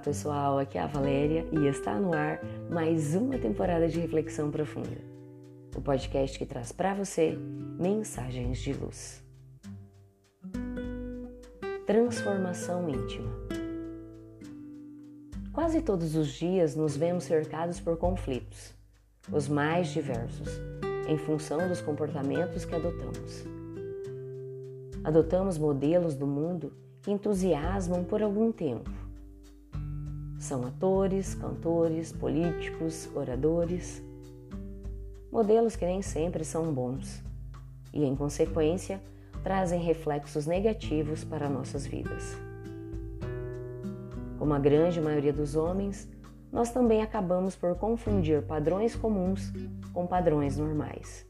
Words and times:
pessoal, 0.00 0.58
aqui 0.58 0.76
é 0.76 0.80
a 0.80 0.86
Valéria 0.88 1.46
e 1.52 1.68
está 1.68 1.94
no 1.94 2.12
ar 2.12 2.40
mais 2.68 3.14
uma 3.14 3.38
temporada 3.38 3.86
de 3.86 4.00
Reflexão 4.00 4.50
Profunda, 4.50 5.00
o 5.76 5.80
podcast 5.80 6.36
que 6.36 6.44
traz 6.44 6.72
para 6.72 6.92
você 6.92 7.38
mensagens 7.78 8.58
de 8.58 8.72
luz. 8.72 9.24
Transformação 11.86 12.88
íntima. 12.88 13.30
Quase 15.52 15.80
todos 15.82 16.16
os 16.16 16.32
dias 16.32 16.74
nos 16.74 16.96
vemos 16.96 17.22
cercados 17.22 17.78
por 17.78 17.96
conflitos, 17.96 18.74
os 19.30 19.46
mais 19.46 19.86
diversos, 19.86 20.48
em 21.08 21.16
função 21.16 21.68
dos 21.68 21.80
comportamentos 21.80 22.64
que 22.64 22.74
adotamos. 22.74 23.44
Adotamos 25.04 25.56
modelos 25.58 26.16
do 26.16 26.26
mundo 26.26 26.72
que 27.02 27.12
entusiasmam 27.12 28.02
por 28.02 28.20
algum 28.20 28.50
tempo 28.50 29.03
são 30.44 30.66
atores, 30.66 31.34
cantores, 31.34 32.12
políticos, 32.12 33.08
oradores. 33.14 34.02
Modelos 35.32 35.74
que 35.74 35.86
nem 35.86 36.02
sempre 36.02 36.44
são 36.44 36.72
bons 36.72 37.22
e, 37.92 38.04
em 38.04 38.14
consequência, 38.14 39.00
trazem 39.42 39.80
reflexos 39.80 40.46
negativos 40.46 41.24
para 41.24 41.48
nossas 41.48 41.86
vidas. 41.86 42.36
Como 44.38 44.52
a 44.52 44.58
grande 44.58 45.00
maioria 45.00 45.32
dos 45.32 45.56
homens, 45.56 46.06
nós 46.52 46.70
também 46.70 47.00
acabamos 47.00 47.56
por 47.56 47.74
confundir 47.76 48.42
padrões 48.42 48.94
comuns 48.94 49.50
com 49.94 50.06
padrões 50.06 50.58
normais. 50.58 51.26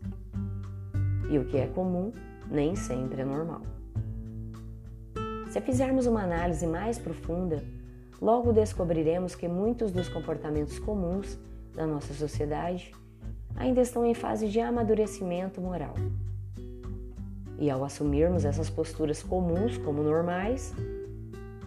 E 1.30 1.38
o 1.38 1.44
que 1.44 1.56
é 1.56 1.68
comum 1.68 2.12
nem 2.50 2.74
sempre 2.74 3.22
é 3.22 3.24
normal. 3.24 3.62
Se 5.50 5.60
fizermos 5.60 6.06
uma 6.06 6.24
análise 6.24 6.66
mais 6.66 6.98
profunda, 6.98 7.62
logo 8.24 8.54
descobriremos 8.54 9.34
que 9.34 9.46
muitos 9.46 9.92
dos 9.92 10.08
comportamentos 10.08 10.78
comuns 10.78 11.38
da 11.74 11.86
nossa 11.86 12.14
sociedade 12.14 12.90
ainda 13.54 13.82
estão 13.82 14.02
em 14.02 14.14
fase 14.14 14.48
de 14.48 14.60
amadurecimento 14.60 15.60
moral. 15.60 15.94
E 17.58 17.68
ao 17.68 17.84
assumirmos 17.84 18.46
essas 18.46 18.70
posturas 18.70 19.22
comuns 19.22 19.76
como 19.76 20.02
normais, 20.02 20.72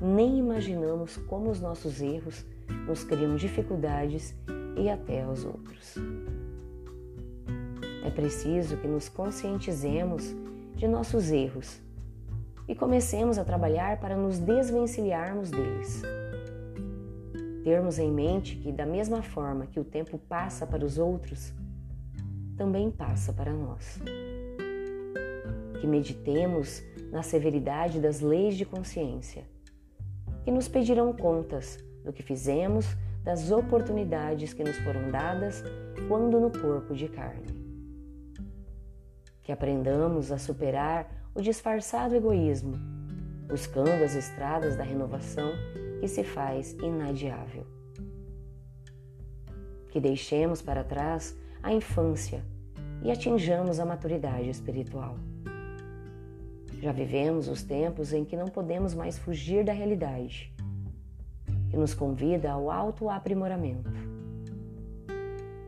nem 0.01 0.39
imaginamos 0.39 1.15
como 1.15 1.51
os 1.51 1.61
nossos 1.61 2.01
erros 2.01 2.43
nos 2.87 3.03
criam 3.03 3.35
dificuldades 3.35 4.33
e 4.75 4.89
até 4.89 5.21
aos 5.21 5.45
outros. 5.45 5.93
É 8.03 8.09
preciso 8.09 8.77
que 8.77 8.87
nos 8.87 9.07
conscientizemos 9.07 10.35
de 10.75 10.87
nossos 10.87 11.29
erros 11.29 11.79
e 12.67 12.73
comecemos 12.73 13.37
a 13.37 13.45
trabalhar 13.45 13.99
para 13.99 14.17
nos 14.17 14.39
desvencilharmos 14.39 15.51
deles 15.51 16.01
termos 17.67 17.99
em 17.99 18.09
mente 18.09 18.55
que, 18.55 18.71
da 18.71 18.85
mesma 18.85 19.21
forma 19.21 19.67
que 19.67 19.77
o 19.77 19.83
tempo 19.83 20.17
passa 20.17 20.65
para 20.65 20.85
os 20.85 20.97
outros, 20.97 21.53
também 22.55 22.89
passa 22.89 23.33
para 23.33 23.51
nós. 23.51 23.99
Que 25.81 25.85
meditemos 25.85 26.81
na 27.11 27.21
severidade 27.21 27.99
das 27.99 28.21
leis 28.21 28.55
de 28.55 28.63
consciência, 28.63 29.43
que 30.45 30.49
nos 30.49 30.69
pedirão 30.69 31.11
contas 31.11 31.77
do 32.05 32.13
que 32.13 32.23
fizemos, 32.23 32.85
das 33.21 33.51
oportunidades 33.51 34.53
que 34.53 34.63
nos 34.63 34.77
foram 34.77 35.11
dadas 35.11 35.61
quando 36.07 36.39
no 36.39 36.49
corpo 36.49 36.95
de 36.95 37.09
carne. 37.09 37.53
Que 39.43 39.51
aprendamos 39.51 40.31
a 40.31 40.37
superar 40.37 41.05
o 41.35 41.41
disfarçado 41.41 42.15
egoísmo, 42.15 42.75
buscando 43.45 44.05
as 44.05 44.15
estradas 44.15 44.77
da 44.77 44.85
renovação 44.85 45.51
que 45.99 46.07
se 46.07 46.23
faz 46.23 46.73
inadiável. 46.73 47.65
Que 49.89 49.99
deixemos 49.99 50.61
para 50.61 50.83
trás 50.83 51.35
a 51.63 51.73
infância 51.73 52.43
e 53.03 53.11
atinjamos 53.11 53.79
a 53.79 53.85
maturidade 53.85 54.49
espiritual. 54.49 55.17
Já 56.79 56.91
vivemos 56.91 57.47
os 57.47 57.63
tempos 57.63 58.13
em 58.13 58.23
que 58.23 58.37
não 58.37 58.47
podemos 58.47 58.93
mais 58.93 59.17
fugir 59.17 59.65
da 59.65 59.73
realidade, 59.73 60.53
que 61.69 61.77
nos 61.77 61.93
convida 61.93 62.51
ao 62.51 62.69
autoaprimoramento. 62.69 63.89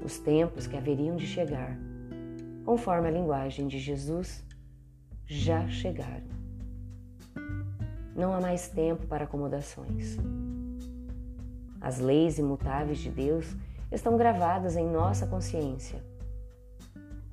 Os 0.04 0.20
tempos 0.20 0.68
que 0.68 0.78
haveriam 0.78 1.16
de 1.16 1.26
chegar, 1.26 1.78
conforme 2.64 3.08
a 3.08 3.12
linguagem 3.12 3.68
de 3.68 3.80
Jesus, 3.80 4.46
já 5.26 5.68
chegaram. 5.68 6.39
Não 8.20 8.34
há 8.34 8.42
mais 8.42 8.68
tempo 8.68 9.08
para 9.08 9.24
acomodações. 9.24 10.18
As 11.80 12.00
leis 12.00 12.38
imutáveis 12.38 12.98
de 12.98 13.10
Deus 13.10 13.56
estão 13.90 14.18
gravadas 14.18 14.76
em 14.76 14.86
nossa 14.86 15.26
consciência. 15.26 16.04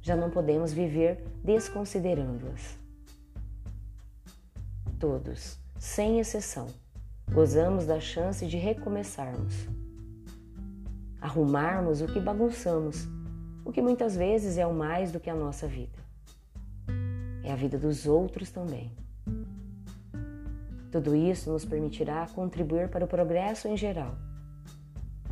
Já 0.01 0.15
não 0.15 0.31
podemos 0.31 0.73
viver 0.73 1.25
desconsiderando-as. 1.43 2.79
Todos, 5.01 5.59
sem 5.77 6.21
exceção, 6.21 6.69
gozamos 7.33 7.85
da 7.85 7.99
chance 7.99 8.47
de 8.47 8.57
recomeçarmos. 8.57 9.67
Arrumarmos 11.21 12.01
o 12.01 12.07
que 12.07 12.21
bagunçamos, 12.21 13.09
o 13.65 13.73
que 13.73 13.83
muitas 13.83 14.15
vezes 14.15 14.57
é 14.57 14.65
o 14.65 14.73
mais 14.73 15.11
do 15.11 15.19
que 15.19 15.31
a 15.31 15.35
nossa 15.35 15.67
vida. 15.67 15.99
É 17.43 17.51
a 17.51 17.57
vida 17.57 17.77
dos 17.77 18.07
outros 18.07 18.53
também. 18.53 18.93
Tudo 20.97 21.15
isso 21.15 21.53
nos 21.53 21.63
permitirá 21.63 22.27
contribuir 22.35 22.89
para 22.89 23.05
o 23.05 23.07
progresso 23.07 23.69
em 23.69 23.77
geral. 23.77 24.17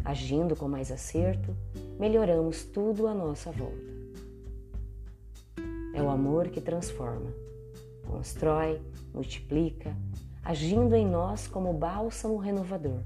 Agindo 0.04 0.54
com 0.54 0.68
mais 0.68 0.92
acerto, 0.92 1.56
melhoramos 1.98 2.64
tudo 2.64 3.06
à 3.06 3.14
nossa 3.14 3.50
volta. 3.50 3.94
É 5.94 6.02
o 6.02 6.10
amor 6.10 6.48
que 6.48 6.60
transforma, 6.60 7.32
constrói, 8.06 8.78
multiplica, 9.14 9.96
agindo 10.44 10.94
em 10.94 11.06
nós 11.06 11.46
como 11.46 11.72
bálsamo 11.72 12.36
renovador. 12.36 13.00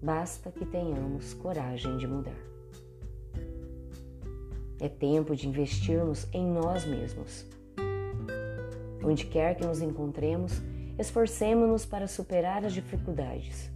Basta 0.00 0.52
que 0.52 0.64
tenhamos 0.64 1.34
coragem 1.34 1.96
de 1.96 2.06
mudar. 2.06 2.40
É 4.78 4.88
tempo 4.88 5.34
de 5.34 5.48
investirmos 5.48 6.28
em 6.32 6.46
nós 6.46 6.84
mesmos. 6.84 7.44
Onde 9.04 9.26
quer 9.26 9.56
que 9.56 9.66
nos 9.66 9.82
encontremos, 9.82 10.62
esforcemo-nos 10.98 11.84
para 11.84 12.06
superar 12.06 12.64
as 12.64 12.72
dificuldades. 12.72 13.70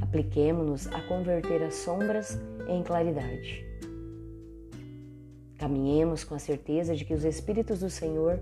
Apliquemo-nos 0.00 0.86
a 0.88 1.00
converter 1.02 1.62
as 1.62 1.74
sombras 1.74 2.38
em 2.68 2.82
claridade. 2.82 3.64
Caminhemos 5.58 6.24
com 6.24 6.34
a 6.34 6.38
certeza 6.38 6.94
de 6.96 7.04
que 7.04 7.14
os 7.14 7.24
Espíritos 7.24 7.80
do 7.80 7.90
Senhor, 7.90 8.40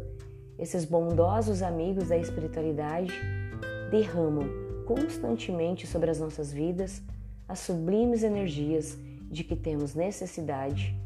esses 0.58 0.84
bondosos 0.84 1.62
amigos 1.62 2.08
da 2.08 2.16
espiritualidade, 2.16 3.12
derramam 3.90 4.48
constantemente 4.86 5.86
sobre 5.86 6.10
as 6.10 6.18
nossas 6.18 6.52
vidas 6.52 7.02
as 7.46 7.58
sublimes 7.58 8.22
energias 8.22 8.96
de 9.28 9.42
que 9.42 9.56
temos 9.56 9.94
necessidade 9.94 10.96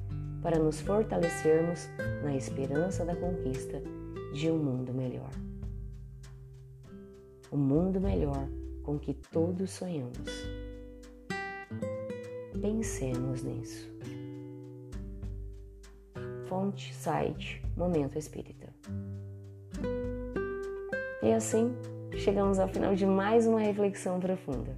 para 0.42 0.58
nos 0.58 0.78
fortalecermos 0.80 1.88
na 2.22 2.36
esperança 2.36 3.02
da 3.02 3.16
conquista 3.16 3.82
de 4.34 4.50
um 4.50 4.58
mundo 4.58 4.92
melhor 4.92 5.30
o 7.54 7.56
mundo 7.56 8.00
melhor 8.00 8.48
com 8.82 8.98
que 8.98 9.14
todos 9.14 9.70
sonhamos. 9.70 10.28
Pensemos 12.60 13.44
nisso. 13.44 13.88
Fonte, 16.48 16.92
site, 16.92 17.62
Momento 17.76 18.18
Espírita. 18.18 18.74
E 21.22 21.32
assim, 21.32 21.72
chegamos 22.16 22.58
ao 22.58 22.68
final 22.68 22.96
de 22.96 23.06
mais 23.06 23.46
uma 23.46 23.60
reflexão 23.60 24.18
profunda. 24.18 24.76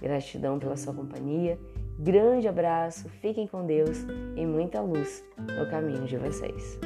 Gratidão 0.00 0.60
pela 0.60 0.76
sua 0.76 0.94
companhia, 0.94 1.58
grande 1.98 2.46
abraço, 2.46 3.08
fiquem 3.20 3.48
com 3.48 3.66
Deus 3.66 4.06
e 4.36 4.46
muita 4.46 4.80
luz 4.80 5.24
no 5.58 5.68
caminho 5.68 6.06
de 6.06 6.16
vocês. 6.16 6.78